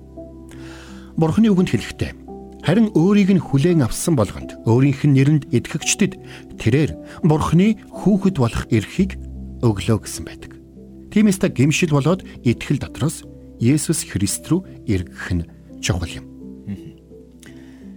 Бурханы 1.16 1.50
үгэнд 1.50 1.72
хэлэхдээ 1.72 2.12
харин 2.68 2.92
өөрийг 2.94 3.32
нь 3.32 3.42
хүлээн 3.42 3.82
авсан 3.88 4.20
болгонд 4.20 4.60
өөрийнх 4.68 5.01
нь 5.08 5.16
нэрэнд 5.16 5.44
итгэгчдэд 5.56 6.13
тэрээр 6.60 6.92
Бурханы 7.24 7.80
хүүхэд 7.89 8.36
болох 8.38 8.68
эрхийг 8.68 9.16
өглөө 9.63 9.98
гэсэн 10.04 10.24
байдаг. 10.27 10.51
Тиймээс 11.16 11.39
та 11.39 11.48
гимшил 11.48 11.96
болоод 11.96 12.27
итгэл 12.44 12.84
дотроос 12.84 13.24
Есүс 13.58 14.06
Христ 14.06 14.46
рүү 14.46 14.86
эргэх 14.86 15.27
нь 15.34 15.48
чухал 15.82 16.12
юм. 16.12 16.25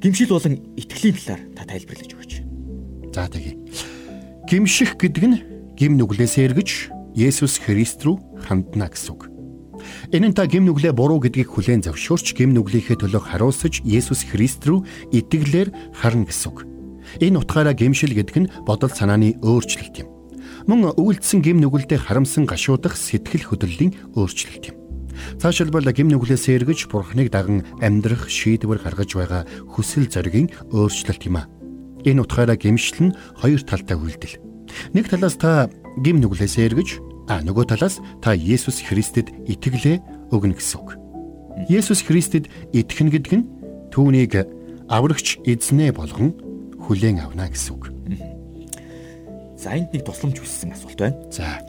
Гимшил 0.00 0.32
болон 0.32 0.56
итгэлийн 0.80 1.16
талаар 1.20 1.42
та 1.52 1.62
тайлбарлаж. 1.68 2.19
За 3.12 3.26
тэгье. 3.26 3.58
Гимших 4.48 4.96
гэдэг 4.96 5.24
нь 5.26 5.36
гим 5.76 5.98
нүглээсээ 5.98 6.50
эргэж 6.50 6.70
Есүс 7.14 7.58
Христ 7.58 8.06
рүү 8.06 8.16
хандна 8.46 8.86
гэсэн 8.90 9.10
үг. 9.14 9.30
Энэ 10.14 10.30
нь 10.30 10.36
та 10.36 10.46
гим 10.46 10.66
нүглээ 10.66 10.94
буруу 10.94 11.18
гэдгийг 11.18 11.50
хүлээн 11.50 11.82
зөвшөөрч 11.86 12.38
гим 12.38 12.54
нүглийнхээ 12.54 13.02
төлөө 13.02 13.22
харуулсаж 13.34 13.82
Есүс 13.82 14.28
Христ 14.30 14.62
рүү 14.68 14.86
итгэлээр 15.10 15.74
харна 15.96 16.28
гэсэн 16.28 16.48
үг. 16.54 16.58
Энэ 17.18 17.42
утгаараа 17.42 17.74
гимшил 17.74 18.14
гэдэг 18.14 18.36
нь 18.46 18.50
бодол 18.62 18.92
санааны 18.94 19.34
өөрчлөлт 19.42 19.96
юм 20.06 20.20
мөн 20.68 20.92
өвөлдсөн 20.94 21.40
гим 21.40 21.58
нүгэлдээ 21.60 21.98
харамсан 22.04 22.44
гашуудах 22.44 22.96
сэтгэл 22.96 23.48
хөдлөлийн 23.48 24.14
өөрчлөлт 24.16 24.64
юм. 24.70 24.76
Цаашилбал 25.40 25.88
гим 25.92 26.08
нүглээс 26.12 26.48
эргэж 26.48 26.88
бурхныг 26.90 27.32
даган 27.32 27.64
амьдрах 27.80 28.28
шийдвэр 28.28 28.80
гаргаж 28.80 29.10
байгаа 29.16 29.42
хүсэл 29.68 30.08
зоригийн 30.08 30.52
өөрчлөлт 30.72 31.22
юм 31.28 31.36
а. 31.40 31.48
Энэ 32.04 32.22
утгаараа 32.24 32.56
гимшил 32.56 33.10
нь 33.10 33.16
хоёр 33.36 33.60
талтай 33.64 33.96
үйлдэл. 33.96 34.40
Нэг 34.94 35.10
талаас 35.10 35.36
та 35.36 35.68
гим 36.00 36.20
нүглээс 36.20 36.56
эргэж 36.58 37.02
а 37.30 37.42
нөгөө 37.44 37.70
талаас 37.70 38.02
та 38.22 38.34
Есүс 38.34 38.82
Христэд 38.86 39.30
итгэлээ 39.46 40.30
өгнө 40.34 40.58
гэсэн 40.58 40.78
үг. 40.82 40.98
Есүс 41.70 42.02
Христэд 42.06 42.50
итгэх 42.74 43.10
гэдэг 43.10 43.32
нь 43.38 43.48
түүнийг 43.94 44.46
аврагч 44.90 45.38
эзнээ 45.46 45.94
болгон 45.94 46.34
хүлээн 46.82 47.22
авна 47.22 47.46
гэсэн 47.46 47.74
үг. 47.74 47.94
За 49.60 49.76
энд 49.76 49.92
нэг 49.92 50.02
тусламж 50.08 50.40
хүссэн 50.40 50.72
асуулт 50.72 50.98
байна. 50.98 51.18
За. 51.30 51.60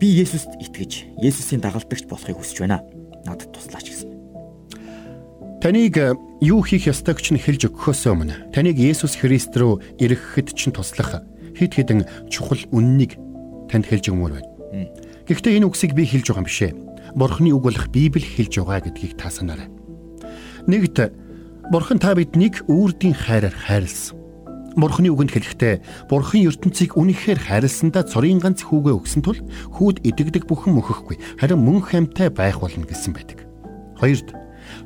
Би 0.00 0.08
Есүст 0.18 0.48
итгэж, 0.58 1.20
Есүсийн 1.20 1.60
дагалдагч 1.60 2.08
болохыг 2.08 2.40
хүсэж 2.40 2.64
байна. 2.64 2.82
Надад 3.26 3.52
туслаач 3.52 3.86
гэсэн. 3.86 4.17
Таныг 5.58 5.98
э, 5.98 6.14
юу 6.40 6.62
хийх 6.62 6.86
ёстойг 6.86 7.18
ч 7.18 7.34
хэлж 7.34 7.66
өгөхөөс 7.66 8.06
өмнө 8.06 8.54
таныг 8.54 8.78
Есүс 8.78 9.18
Христ 9.18 9.58
рүү 9.58 9.98
ирэхэд 9.98 10.54
чинь 10.54 10.70
туслах 10.70 11.26
хэд 11.58 11.72
хэдэн 11.74 12.30
чухал 12.30 12.62
үннийг 12.70 13.18
танд 13.66 13.90
хэлж 13.90 14.14
өгмөр 14.14 14.38
байна. 14.38 14.86
Гэхдээ 15.26 15.58
энэ 15.58 15.66
үгсийг 15.66 15.98
би 15.98 16.06
хэлж 16.06 16.30
байгаа 16.30 16.46
юм 16.46 16.48
бишээ. 16.48 16.72
Бурхны 17.18 17.50
үг 17.50 17.62
болох 17.66 17.90
Библи 17.90 18.22
хэлж 18.22 18.62
байгаа 18.62 18.86
гэдгийг 18.86 19.18
та 19.18 19.34
санаарай. 19.34 19.66
Нэгд 20.70 21.10
Бурхан 21.74 21.98
та 21.98 22.14
биднийг 22.14 22.62
үрдийн 22.70 23.18
хайраар 23.18 23.50
хайрлсан. 23.50 24.14
Бурхны 24.78 25.10
үгэнд 25.10 25.34
хэлэхдээ 25.34 26.06
Бурхан 26.06 26.46
ертөнцийг 26.46 26.94
үнэхээр 26.94 27.50
хайрласандаа 27.50 28.06
цорын 28.06 28.38
ганц 28.38 28.62
хүүгээ 28.62 28.94
өгсөн 28.94 29.26
тул 29.26 29.42
хүүд 29.74 30.06
идэгдэг 30.06 30.46
бүхэн 30.46 30.78
мөхөхгүй 30.78 31.18
харин 31.42 31.60
мөн 31.66 31.82
хамтай 31.82 32.30
байх 32.30 32.62
болно 32.62 32.86
гэсэн 32.86 33.10
байдаг. 33.10 33.42
Хоёрд 33.98 34.30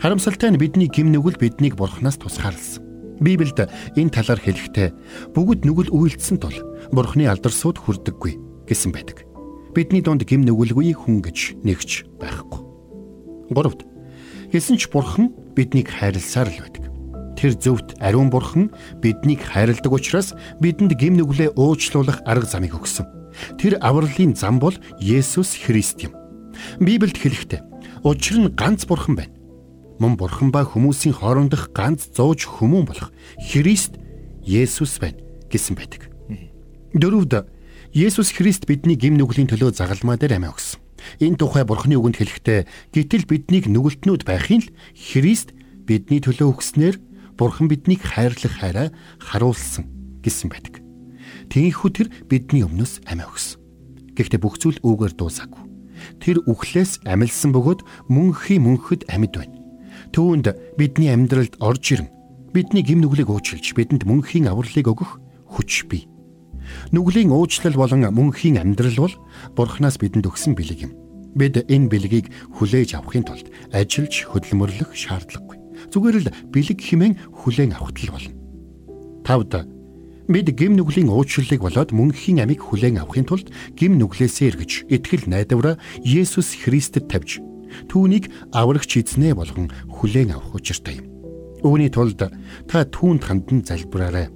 харамсалтай 0.02 0.50
нь 0.50 0.58
бидний 0.58 0.90
гим 0.90 1.14
нүгэл 1.14 1.38
биднийг 1.38 1.78
Бурханаас 1.78 2.18
тусгаарлсан. 2.18 2.82
Библиэд 3.22 3.70
энэ 3.94 4.10
талаар 4.10 4.42
хэлэхдээ 4.42 5.30
бүгд 5.30 5.62
нүгэл 5.62 5.94
үйлдсэн 5.94 6.42
тул 6.42 6.58
Бурхны 6.90 7.30
алдарсууд 7.30 7.78
хүрдэггүй 7.78 8.66
гэсэн 8.66 8.90
байдаг. 8.90 9.22
Бидний 9.70 10.02
дунд 10.02 10.26
гим 10.26 10.42
нүгэлгүй 10.42 10.90
хүн 10.98 11.22
гэж 11.22 11.62
нэгч 11.62 12.18
байхгүй. 12.18 12.60
Гуравд 13.54 13.86
Гэсэн 14.50 14.74
ч 14.76 14.90
Бурхан 14.90 15.30
биднийг 15.54 15.86
хайрласаар 15.86 16.50
л 16.50 16.60
байдаг. 16.66 16.84
Тэр 17.38 17.54
зөвхт 17.54 17.94
ариун 18.02 18.28
бурхан 18.28 18.74
биднийг 19.00 19.40
хайрладаг 19.40 19.88
учраас 19.88 20.34
бидэнд 20.60 20.98
гим 20.98 21.14
нүглээ 21.16 21.54
уучлуулах 21.54 22.20
арга 22.26 22.46
замыг 22.50 22.74
өгсөн. 22.76 23.06
Тэр 23.56 23.78
авралын 23.80 24.36
зам 24.36 24.58
бол 24.60 24.74
Есүс 25.00 25.56
Христ 25.56 26.04
юм. 26.04 26.12
Библиэд 26.82 27.16
хэлэхдээ 27.16 27.60
учир 28.04 28.44
нь 28.44 28.52
ганц 28.52 28.84
бурхан 28.84 29.16
байна. 29.16 29.41
Мөн 30.00 30.16
бурхан 30.16 30.54
ба 30.54 30.64
хүмүүсийн 30.64 31.16
хоорондох 31.18 31.72
ганц 31.76 32.08
зууж 32.14 32.46
хүмүүн 32.46 32.86
болох 32.88 33.10
Христ 33.40 33.98
Есүс 34.46 34.96
байна 35.02 35.20
гэсэн 35.52 35.76
байдаг. 35.76 36.08
Дөрөвд 36.94 37.48
Есүс 37.92 38.32
Христ 38.32 38.64
бидний 38.64 38.96
гим 38.96 39.20
нүглийн 39.20 39.48
төлөө 39.52 39.76
загалмаа 39.76 40.16
дээр 40.16 40.40
амиа 40.40 40.56
өгсөн. 40.56 40.80
Энэ 41.20 41.36
тухай 41.36 41.64
бурхны 41.68 41.98
үгэнд 41.98 42.16
хэлэхдээ 42.18 42.60
гítэл 42.94 43.28
биднийг 43.28 43.68
нүгэлтнүүд 43.68 44.24
байхын 44.24 44.64
л 44.64 44.72
Христ 44.96 45.52
бидний 45.84 46.24
төлөө 46.24 46.56
өгснээр 46.56 46.96
Бурхан 47.36 47.68
биднийг 47.68 48.04
хайрлах 48.04 48.60
хайраа 48.60 48.88
харуулсан 49.18 49.88
гэсэн 50.22 50.48
байдаг. 50.52 50.84
Тийхүү 51.48 51.90
тэр 51.92 52.08
бидний 52.28 52.62
өмнөөс 52.64 53.04
амиа 53.08 53.28
өгсөн. 53.28 53.60
Гэхдээ 54.16 54.40
бүх 54.40 54.60
зүйл 54.60 54.78
үүгээр 54.84 55.16
дуусаагүй. 55.16 55.64
Тэр 56.20 56.44
үхлээс 56.44 57.02
амилсан 57.08 57.50
бөгөөд 57.56 57.80
мөнхийн 58.12 58.62
мөнхөд 58.62 59.08
амьд 59.08 59.32
байна. 59.36 59.61
Түүнд 60.12 60.76
бидний 60.76 61.08
амьдралд 61.08 61.56
орж 61.56 61.96
ирэн 61.96 62.08
бидний 62.52 62.84
гим 62.84 63.00
нүглийг 63.00 63.32
уучлж 63.32 63.72
бидэнд 63.72 64.04
мөнхийн 64.04 64.44
авралыг 64.44 64.84
өгөх 64.84 65.16
хүч 65.48 65.88
бий. 65.88 66.04
Нүглийн 66.92 67.32
уучлал 67.32 67.72
болон 67.72 68.04
мөнхийн 68.12 68.60
амьдрал 68.60 69.08
бол 69.08 69.14
Бурханаас 69.56 69.96
бидэнд 69.96 70.28
өгсөн 70.28 70.52
бэлэг 70.52 70.84
юм. 70.84 70.92
Бид 71.32 71.64
энэ 71.64 71.88
бэлгийг 71.88 72.28
хүлээж 72.60 73.00
авахын 73.00 73.24
тулд 73.24 73.48
ажиллаж 73.72 74.28
хөдөлмөрлөх 74.28 74.92
шаардлагагүй. 74.92 75.56
Зүгээр 75.88 76.16
л 76.20 76.28
бэлэг 76.52 76.76
химэн 76.76 77.16
хүлээн 77.32 77.72
авахт 77.72 78.04
л 78.04 78.12
болно. 78.12 78.36
Тавд 79.24 79.64
бид 80.28 80.48
гим 80.52 80.76
нүглийн 80.76 81.08
уучлалыг 81.08 81.64
болоод 81.64 81.96
мөнхийн 81.96 82.44
амийг 82.44 82.60
хүлээн 82.60 83.00
авахын 83.00 83.24
тулд 83.24 83.48
гим 83.80 83.96
нүглээсээ 83.96 84.48
эргэж 84.52 84.92
итгэл 84.92 85.24
найдвараа 85.24 85.80
Есүс 86.04 86.52
Христэд 86.60 87.08
тавьж 87.08 87.40
түүнийг 87.88 88.30
аврагч 88.52 89.00
эзнээ 89.00 89.34
болгон 89.34 89.68
хүлээн 89.88 90.36
авах 90.36 90.56
учиртай 90.56 91.00
юм. 91.00 91.06
Үүний 91.62 91.90
тулд 91.90 92.18
та 92.18 92.78
түүнд 92.84 93.22
хандан 93.22 93.62
залбираарай. 93.62 94.28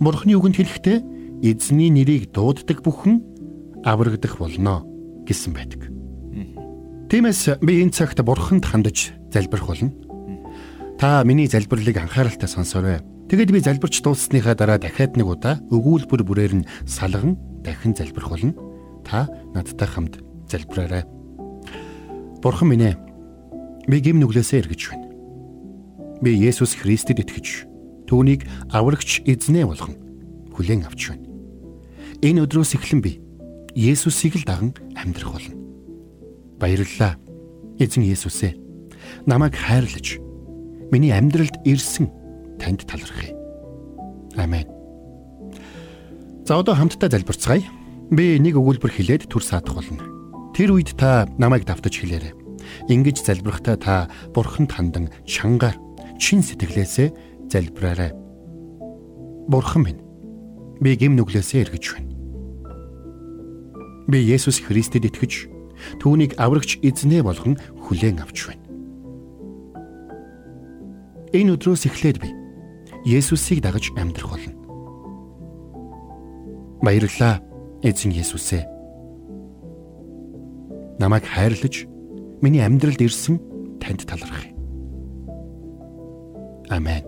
Бурхны 0.00 0.34
үгэнд 0.38 0.56
хэлэхдээ 0.56 0.98
эзний 1.42 1.90
нэрийг 1.90 2.30
дууддаг 2.32 2.80
бүхэн 2.80 3.20
аврагдах 3.84 4.38
болно 4.38 4.86
гэсэн 5.26 5.52
байдаг. 5.52 5.92
Тиймээс 7.12 7.60
би 7.60 7.84
энэ 7.84 7.92
цагт 7.92 8.24
бурханд 8.24 8.64
хандаж 8.64 9.12
залбирх 9.28 9.68
болно. 9.68 9.92
Та 10.96 11.20
миний 11.28 11.44
залбирлыг 11.44 11.98
анхааралтай 11.98 12.48
сонсоорой. 12.48 13.04
Тэгэд 13.28 13.52
би 13.52 13.60
залбирч 13.60 14.00
дууссныхаа 14.00 14.56
дараа 14.56 14.78
дахиад 14.80 15.20
нэг 15.20 15.28
удаа 15.28 15.60
өгүүлбэр 15.68 16.24
бүрээр 16.24 16.54
нь 16.62 16.68
салган 16.88 17.36
дахин 17.60 17.92
залбирх 17.92 18.32
болно. 18.32 18.56
Та 19.04 19.28
надтай 19.52 19.88
хамт 19.88 20.24
залбираарай. 20.48 21.04
Бурхан 22.42 22.74
минь 22.74 22.90
ээ. 22.90 22.98
Би 23.86 24.02
гим 24.02 24.18
нүглээсээ 24.18 24.66
эргэж 24.66 24.82
байна. 24.90 25.06
Би 26.18 26.34
Есүс 26.34 26.74
Христэд 26.74 27.22
итгэж 27.22 27.70
түүнийг 28.10 28.50
аврагч 28.74 29.22
эзнээ 29.22 29.62
болгон 29.62 29.94
хүлээн 30.50 30.82
авч 30.82 31.14
байна. 31.14 31.26
Энэ 32.18 32.42
өдрөөс 32.42 32.74
эхлэн 32.74 32.98
би 32.98 33.22
Есүсийг 33.78 34.42
л 34.42 34.46
даган 34.46 34.74
амьдрах 34.98 35.38
болно. 35.38 35.54
Баярлалаа. 36.58 37.14
Эзэн 37.78 38.02
Есүсээ 38.10 38.58
намайг 39.26 39.54
хайрлаж 39.54 40.18
миний 40.90 41.14
амьдралд 41.14 41.62
ирсэн 41.62 42.10
танд 42.58 42.82
талархъя. 42.90 43.38
Амен. 44.34 44.66
За 46.42 46.58
одоо 46.58 46.74
хамтдаа 46.74 47.06
залбирцгаая. 47.06 47.62
Би 48.10 48.36
нэг 48.42 48.58
өгүүлбэр 48.58 48.92
хэлээд 48.92 49.30
төр 49.30 49.42
саадах 49.46 49.78
болно. 49.78 50.21
Тэр 50.52 50.76
үед 50.76 50.92
та 51.00 51.24
намайг 51.40 51.64
давтаж 51.64 51.96
хэлээрэй. 51.96 52.36
Ингиж 52.92 53.24
залбирахтаа 53.24 53.76
та 53.80 53.94
бурханд 54.36 54.72
хандан 54.72 55.08
чангаар 55.24 55.76
чин 56.20 56.44
сэтгэлээсээ 56.44 57.48
залбираарай. 57.48 58.12
Бурхан 59.48 59.82
минь 59.82 60.04
би 60.80 60.92
гим 60.96 61.16
нүглээсээ 61.16 61.64
эргэж 61.64 61.84
байна. 61.96 62.12
Би 64.12 64.18
Есүс 64.28 64.60
Христэд 64.60 65.08
итгэж 65.08 65.48
түүнийг 66.04 66.36
аврагч 66.36 66.84
эзнээ 66.84 67.24
болгон 67.24 67.56
хүлээн 67.88 68.20
авч 68.20 68.52
байна. 68.52 68.64
Энэ 71.32 71.56
өдрөөс 71.56 71.88
эхлээд 71.88 72.20
би 72.20 72.28
Есүсийг 73.08 73.64
дагаж 73.64 73.88
амьдрах 73.96 74.36
болно. 74.36 74.52
Баярлалаа 76.84 77.40
эзэн 77.80 78.12
Есүс 78.12 78.52
ээ. 78.52 78.71
Намайг 81.02 81.26
хайрлаж 81.26 81.90
миний 82.46 82.62
амьдралд 82.62 83.02
ирсэн 83.02 83.42
танд 83.82 84.06
талархъя. 84.06 84.54
Амен. 86.70 87.02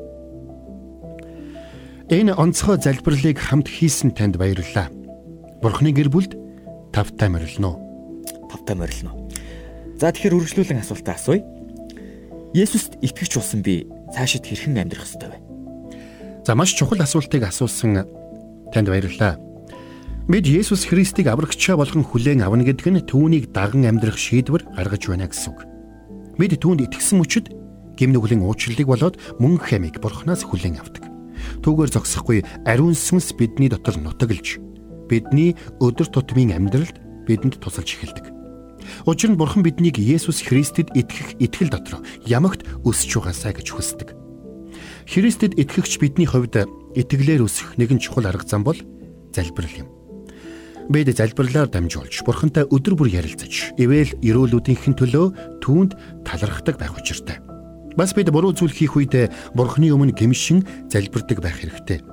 Энэ 2.11 2.35
онцгой 2.35 2.83
залбирлыг 2.83 3.39
хамт 3.39 3.71
хийсэн 3.71 4.11
танд 4.11 4.35
баярлалаа. 4.35 4.91
Бурхны 5.63 5.95
гэр 5.95 6.11
бүлд 6.11 6.35
тавтай 6.91 7.31
морилно. 7.31 7.79
Тавтай 8.51 8.75
морилно. 8.75 9.15
За 9.95 10.11
тэгэхээр 10.11 10.43
үргэлжлүүлэн 10.43 10.83
асуултаа 10.83 11.15
асууя. 11.15 11.47
Есүст 12.51 12.99
итгэж 12.99 13.39
болсон 13.39 13.63
би 13.63 13.87
цаашид 14.11 14.43
хэрхэн 14.43 14.75
амьдрах 14.75 15.07
ёстой 15.07 15.31
вэ? 15.31 15.39
За 16.43 16.59
маш 16.59 16.75
чухал 16.75 16.99
асуултыг 16.99 17.47
асуусан 17.47 18.03
танд 18.75 18.91
баярлалаа. 18.91 19.39
Бид 20.25 20.49
Есүс 20.49 20.88
Христийг 20.88 21.28
аврагчаа 21.28 21.76
болгон 21.76 22.00
хүлээн 22.00 22.49
авна 22.49 22.64
гэдэг 22.64 22.88
нь 22.88 23.04
түүнийг 23.04 23.52
даган 23.52 23.85
амьдрах 23.85 24.16
шийдвэр 24.16 24.64
гаргаж 24.73 25.04
байна 25.04 25.28
гэсэн 25.28 25.52
үг. 25.52 25.69
Бид 26.40 26.57
түүнд 26.64 26.88
итгэсэн 26.88 27.21
мөчид 27.21 27.52
гимнүглийн 28.00 28.40
уучлалыг 28.40 28.88
болоод 28.88 29.21
мөн 29.37 29.61
хэмиг 29.61 30.00
Бурханаас 30.00 30.49
хүлээн 30.49 30.81
авдаг. 30.81 31.12
Түүгээр 31.61 31.93
зогсохгүй 31.93 32.40
ариун 32.64 32.97
сүнс 32.97 33.37
бидний 33.37 33.69
дотор 33.69 34.00
нутаглаж 34.00 34.64
бидний 35.12 35.52
өдөр 35.85 36.09
тутмын 36.09 36.57
амьдралд 36.57 37.28
бидэнд 37.28 37.61
тусалж 37.61 37.93
эхэлдэг. 37.93 38.33
Учир 39.04 39.28
нь 39.28 39.37
Бурхан 39.37 39.61
биднийг 39.61 40.00
Есүс 40.00 40.40
Христэд 40.40 40.97
итгэх 40.97 41.37
итгэл 41.37 41.69
дотор 41.69 42.00
ямагт 42.25 42.64
өсөж 42.81 43.21
угаасаа 43.21 43.52
гэж 43.52 43.76
хүсдэг. 43.76 44.16
Христэд 45.04 45.61
итгэгч 45.61 46.00
бидний 46.00 46.25
хувьд 46.25 46.64
итгэлээр 46.97 47.45
өсөх 47.45 47.76
нэгэн 47.76 48.00
чухал 48.00 48.25
арга 48.25 48.49
зам 48.49 48.64
бол 48.64 48.81
залбирал 49.37 49.85
юм. 49.85 50.03
Бид 50.88 51.09
залбирлаар 51.09 51.69
дамжуулж 51.73 52.21
Бурхантай 52.29 52.69
өдөр 52.69 52.93
бүр 52.93 53.09
ярилцаж, 53.09 53.73
ивэл 53.81 54.12
эрүүлүүдийнхэн 54.21 54.93
төлөө 55.00 55.61
түүнд 55.64 55.97
талархдаг 56.29 56.76
байх 56.76 56.93
учиртай. 56.93 57.41
Бас 57.97 58.12
бид 58.12 58.29
буруу 58.29 58.53
зүйл 58.53 58.75
хийх 58.75 58.93
үед 58.93 59.33
Бурханы 59.57 59.88
өмнө 59.88 60.12
гэмшин 60.12 60.61
залбирдаг 60.93 61.41
байх 61.41 61.57
хэрэгтэй. 61.57 62.05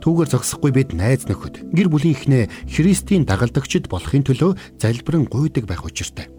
Түүгээр 0.00 0.32
зогсохгүй 0.32 0.72
бид 0.72 0.96
найз 0.96 1.28
нөхөд 1.28 1.68
гэр 1.76 1.92
бүлийнхнээ 1.92 2.48
Христийн 2.72 3.28
дагалдагчд 3.28 3.92
болохын 3.92 4.24
төлөө 4.24 4.80
залбирэн 4.80 5.28
гуйдаг 5.28 5.68
байх 5.68 5.84
учиртай. 5.84 6.32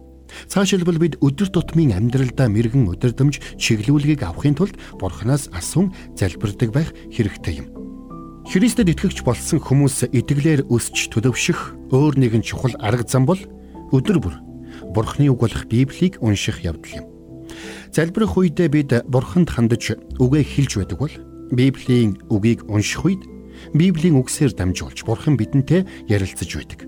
Цаашилбал 0.49 0.97
бид 0.97 1.21
өдөр 1.21 1.53
тутмын 1.53 1.93
амьдралдаа 1.93 2.49
мэрэгэн 2.49 2.89
удирдамж 2.89 3.61
чиглүүлгийг 3.61 4.25
авахын 4.25 4.57
тулд 4.57 4.75
Бурханаас 4.97 5.53
асуун 5.53 5.93
залбирдаг 6.17 6.73
байх 6.73 6.89
хэрэгтэй 7.13 7.61
юм. 7.61 7.84
Христэд 8.45 8.93
итгэгч 8.93 9.25
болсон 9.25 9.57
хүмүүс 9.57 10.05
итгэлээр 10.13 10.69
өсч 10.69 11.09
төлөвшөх 11.09 11.89
өөр 11.89 12.13
нэгэн 12.21 12.45
чухал 12.45 12.77
арга 12.77 13.01
зам 13.01 13.25
бол 13.25 13.41
өдөр 13.89 14.21
бүр 14.21 14.35
Бурхны 14.93 15.33
үг 15.33 15.39
болох 15.41 15.65
Библийг 15.65 16.21
унших 16.21 16.61
явдал 16.61 17.01
юм. 17.01 17.05
Залбирах 17.89 18.37
үедээ 18.37 18.69
бид 18.69 18.91
Бурханд 19.09 19.49
хандаж 19.49 19.97
үгээ 20.21 20.45
хэлж 20.45 20.71
байдаг 20.77 20.99
бол 21.01 21.15
Библийн 21.49 22.21
үгийг 22.29 22.69
унших 22.69 23.01
үед 23.01 23.21
Библийн 23.73 24.19
үгсээр 24.21 24.53
дамжуулж 24.53 25.01
Бурхан 25.09 25.41
бидэнтэй 25.41 25.87
ярилцаж 26.05 26.49
байдаг. 26.53 26.85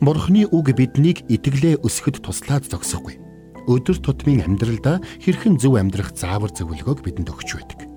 Бурханы 0.00 0.48
үг 0.48 0.72
биднийг 0.72 1.28
итгэлээ 1.28 1.84
өсгөхөд 1.84 2.24
туслаад 2.24 2.64
зогсохгүй. 2.72 3.20
Өдөр 3.68 3.98
тутмын 4.00 4.46
амьдралдаа 4.46 5.02
хэрхэн 5.20 5.58
зөв 5.60 5.76
амьдрах 5.76 6.16
заавар 6.16 6.54
зөвлөгөөг 6.54 7.04
бидэнд 7.04 7.28
өгч 7.28 7.50
байдаг. 7.58 7.90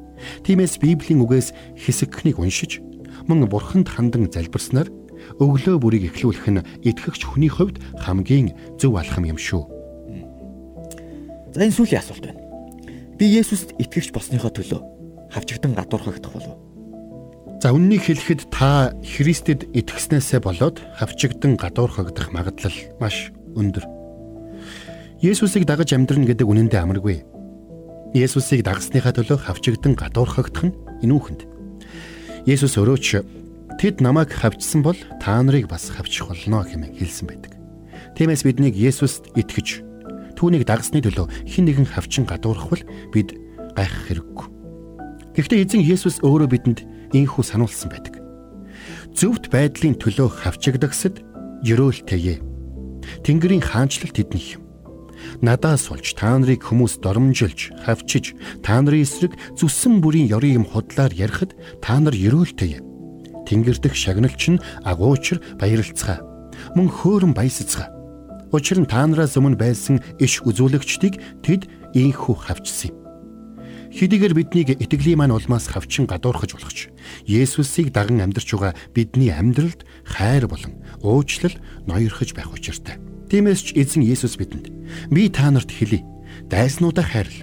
Тиймээс 0.44 0.82
Библийн 0.82 1.24
үгээс 1.24 1.54
хэсэгхнийг 1.78 2.42
уншиж 2.42 2.82
мөн 3.30 3.46
Бурханд 3.46 3.94
хандан 3.94 4.26
залбирснаар 4.34 4.90
өглөө 5.38 5.78
бүрийг 5.78 6.10
эхлүүлэх 6.10 6.48
нь 6.50 6.66
итгэгч 6.82 7.22
хүний 7.30 7.52
хувьд 7.54 7.78
хамгийн 8.02 8.58
зөв 8.82 8.98
алхам 8.98 9.30
юм 9.30 9.38
шүү. 9.38 9.64
За 11.54 11.62
энэ 11.62 11.76
сүүлийн 11.78 12.02
асуулт 12.02 12.26
байна. 12.26 12.42
Би 13.22 13.30
Есүст 13.30 13.78
итгэгч 13.78 14.10
болсныхоо 14.16 14.50
төлөө 14.50 14.82
хавчигдан 15.30 15.78
гадуурхагдах 15.78 16.34
болов 16.34 16.58
уу? 16.58 16.70
За 17.60 17.76
үннийг 17.76 18.08
хэлэхэд 18.08 18.48
та 18.56 18.96
Христэд 19.04 19.68
итгэснээсээ 19.76 20.40
болоод 20.40 20.80
хавчигдан 20.96 21.60
гадуурхагдах 21.60 22.32
магадлал 22.32 22.78
маш 23.04 23.36
өндөр. 23.60 23.84
Есүсийг 25.20 25.68
дагаж 25.68 25.92
амьдрна 25.92 26.24
гэдэг 26.24 26.48
үнэндээ 26.48 26.80
амаргүй. 26.80 27.28
Есүсийг 28.16 28.64
дагсныхаа 28.64 29.12
төлөө 29.12 29.44
хавчигдан 29.44 30.00
гадуурхагдах 30.00 30.72
нь 30.72 30.78
энүүхэнд. 31.04 31.49
Есүс 32.48 32.80
өрөөч 32.80 33.24
тэд 33.80 34.00
намайг 34.04 34.32
хавчсан 34.32 34.84
бол 34.84 34.96
та 35.20 35.40
нарыг 35.44 35.68
бас 35.68 35.92
хавчих 35.92 36.28
болно 36.28 36.64
хэмээн 36.64 36.96
хэлсэн 36.96 37.28
байдаг. 37.28 37.56
Тиймээс 38.16 38.44
биднийг 38.44 38.76
Есүст 38.76 39.32
итгэж 39.36 39.84
түүнийг 40.36 40.64
дагсны 40.64 41.04
төлөө 41.04 41.28
хэн 41.48 41.66
нэгэн 41.68 41.88
хавчин 41.88 42.24
гадуурхвал 42.24 42.84
бид 43.12 43.36
гайхах 43.76 44.04
хэрэггүй. 44.08 44.48
Гэхдээ 45.36 45.64
эзэн 45.64 45.84
Есүс 45.84 46.20
өөрөө 46.24 46.48
бидэнд 46.52 46.80
инхүү 47.16 47.44
сануулсан 47.44 47.92
байдаг. 47.92 48.20
Зөвхт 49.16 49.52
байдлын 49.52 49.96
төлөө 50.00 50.44
хавчигдагсад 50.44 51.24
ерөөлтэйе. 51.64 52.40
Тэнгэрийн 53.24 53.64
хаанчлал 53.64 54.12
тэднийх. 54.16 54.59
Надаас 55.42 55.90
болж 55.90 56.14
та 56.16 56.38
нарыг 56.38 56.64
хүмүүс 56.64 57.00
доромжилж, 57.04 57.74
хавчиж, 57.86 58.36
та 58.64 58.82
нарын 58.82 59.04
эсрэг 59.04 59.34
зүссэн 59.58 60.00
бүрийн 60.04 60.30
ёрын 60.32 60.64
юм 60.64 60.66
худлаар 60.66 61.14
ярихад 61.14 61.56
та 61.82 62.00
нар 62.00 62.16
ерөөлтэйе. 62.16 62.84
Тэнгэр 63.48 63.78
дэх 63.82 63.96
шагналч 63.96 64.44
нь 64.54 64.64
агуучр 64.86 65.42
баярлцгаа. 65.58 66.22
Мөн 66.76 66.88
хөөрөн 66.92 67.34
баясцгаа. 67.34 67.90
Учир 68.52 68.82
нь 68.82 68.90
та 68.90 69.06
нараас 69.08 69.38
өмнө 69.38 69.58
байсан 69.58 70.02
иш 70.20 70.42
үзүүлэгчдийг 70.46 71.44
тэд 71.46 71.70
ийхүү 71.94 72.36
хавчсан 72.46 72.94
юм 72.94 73.00
хэдийгээр 73.90 74.34
биднийг 74.38 74.70
итгэлийн 74.78 75.18
маань 75.18 75.34
улмаас 75.34 75.66
хавчин 75.74 76.06
гадуурхаж 76.06 76.54
болгоч 76.54 76.94
Есүсийг 77.26 77.90
даган 77.90 78.22
амьдарч 78.22 78.54
байгаа 78.54 78.78
бидний 78.94 79.34
амьдралд 79.34 79.82
хайр 80.06 80.46
болон 80.46 80.78
уучлал 81.02 81.58
ноёрхож 81.90 82.38
байх 82.38 82.54
учиртай. 82.54 83.02
Тиймээс 83.30 83.62
ч 83.62 83.68
эзэн 83.78 84.04
Есүс 84.04 84.36
бидэнд 84.36 84.74
би 85.14 85.30
та 85.30 85.54
нарт 85.54 85.70
хэлье. 85.70 86.04
Дайснуудаа 86.50 87.06
хайрл. 87.06 87.38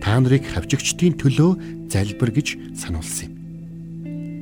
Та 0.00 0.18
нарыг 0.20 0.48
хавчигчдийн 0.48 1.20
төлөө 1.20 1.88
залбир 1.92 2.32
гэж 2.32 2.56
сануулсан 2.72 3.28
юм. 3.28 3.34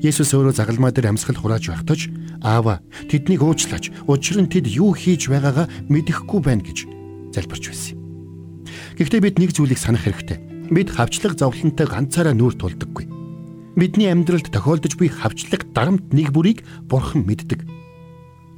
Есүс 0.00 0.30
өөрөө 0.30 0.54
загалмаа 0.54 0.94
дээр 0.94 1.10
амьсгал 1.10 1.36
хурааж 1.36 1.68
байхдаж 1.68 2.08
Аава 2.44 2.84
тэднийг 3.10 3.42
уучлаач. 3.42 3.90
Учир 4.06 4.38
нь 4.38 4.52
тэд 4.52 4.70
юу 4.70 4.94
хийж 4.94 5.26
байгаагаа 5.26 5.66
мэдэхгүй 5.90 6.40
байна 6.44 6.62
гэж 6.62 6.86
залбирч 7.34 7.64
байсан 7.72 7.98
юм. 7.98 8.00
Гэхдээ 9.00 9.20
бид 9.24 9.36
нэг 9.42 9.50
зүйлийг 9.56 9.80
санах 9.80 10.06
хэрэгтэй 10.06 10.46
бид 10.70 10.90
хавчлаг 10.90 11.38
зовлонтой 11.38 11.86
ганцаараа 11.86 12.34
нүүр 12.34 12.54
тулдаггүй. 12.58 13.06
Бидний 13.76 14.10
амьдралд 14.10 14.50
тохиолдож 14.50 14.96
буй 14.98 15.08
хавчлаг 15.12 15.68
дарамт 15.72 16.10
нэг 16.10 16.32
бүрийг 16.32 16.64
бурхан 16.88 17.22
мэддэг. 17.22 17.62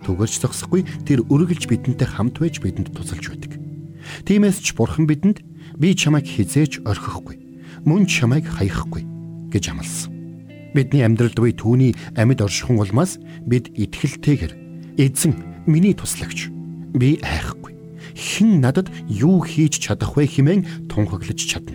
Түгэрч 0.05 0.43
зогсохгүй 0.43 0.87
тэр 1.07 1.25
үргэлж 1.27 1.67
бидэнтэй 1.67 2.09
хамт 2.09 2.39
байж 2.39 2.61
бидэнд 2.63 2.95
тусалж 2.95 3.25
байдаг. 3.31 3.53
Тиймээс 4.25 4.63
ч 4.63 4.73
бурхан 4.75 5.07
бидэнд 5.07 5.43
би 5.77 5.95
чамайг 5.95 6.27
хизээч 6.27 6.83
орхихгүй. 6.87 7.39
Мөн 7.85 8.07
чамайг 8.07 8.47
хаяхгүй 8.47 9.05
гэж 9.53 9.65
амласан. 9.75 10.13
Бидний 10.75 11.03
амьдралд 11.05 11.39
буй 11.39 11.53
түүний 11.53 11.93
амьд 12.15 12.45
оршихуун 12.45 12.83
улмаас 12.85 13.19
бид 13.45 13.73
итгэлтэйгэр 13.75 14.53
эзэн 15.01 15.67
миний 15.67 15.95
туслагч 15.97 16.53
би 16.95 17.19
айхгүй 17.25 17.59
хэн 18.19 18.61
надад 18.61 18.91
юу 19.07 19.41
хийж 19.47 19.79
чадах 19.79 20.19
вэ 20.19 20.27
хэмээн 20.27 20.91
тунхаглаж 20.91 21.39
чадна. 21.39 21.75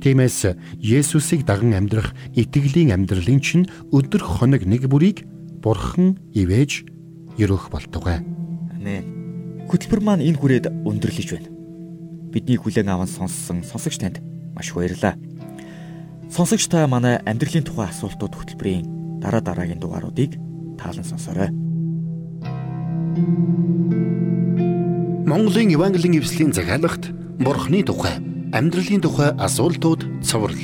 Тиймээс 0.00 0.54
Есүсийг 0.78 1.42
даган 1.42 1.74
амьдрах 1.74 2.14
итгэлийн 2.38 2.94
амьдралын 2.94 3.40
чинь 3.42 3.66
өдөр 3.90 4.22
хоног 4.22 4.62
нэг 4.62 4.86
бүрийг 4.86 5.26
Бурхан 5.58 6.14
ивэж 6.30 6.86
өрөөх 7.36 7.68
болтугай. 7.70 8.24
Амен. 8.72 9.66
Хөтөлбөр 9.68 10.00
маань 10.00 10.24
энэ 10.24 10.38
хүрээд 10.40 10.66
өндөрлөж 10.86 11.28
байна. 11.32 11.50
Бидний 12.32 12.56
хүлээн 12.56 12.88
аван 12.88 13.08
сонссон 13.08 13.64
сонсогч 13.64 13.98
танд 14.00 14.20
маш 14.54 14.70
их 14.70 14.76
баярлалаа. 14.76 15.14
Сонсогч 16.30 16.66
та 16.68 16.86
манай 16.86 17.20
амьдралын 17.22 17.64
тухай 17.64 17.88
асуултууд 17.90 18.34
хөтөлбөрийн 18.34 19.20
дараа 19.20 19.40
дараагийн 19.40 19.80
дугааруудыг 19.80 20.38
таалан 20.78 21.04
сонсоорой. 21.04 21.50
Монголын 25.26 25.74
Евангелийн 25.74 26.22
эвслийн 26.22 26.52
захиалгад 26.52 27.10
Бурхны 27.42 27.82
тухай, 27.82 28.22
амьдралын 28.52 29.02
тухай 29.02 29.30
асуултууд 29.34 30.22
цоврал. 30.22 30.62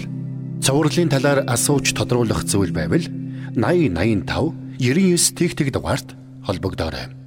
Цоврлын 0.62 1.10
талаар 1.10 1.42
асууж 1.50 1.90
тодруулах 1.92 2.46
зүйл 2.46 2.70
байвал 2.70 3.02
8085 3.58 4.78
99 4.78 5.34
тэгтэг 5.34 5.74
дугаард 5.74 6.21
холбогдоорой. 6.44 7.21